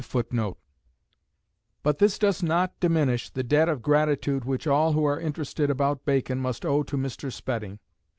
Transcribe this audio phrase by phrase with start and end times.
[1.83, 6.05] "But this does not diminish the debt of gratitude which all who are interested about
[6.05, 7.31] Bacon must owe to Mr.
[7.31, 7.77] Spedding.